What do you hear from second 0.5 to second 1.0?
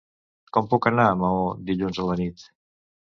Com puc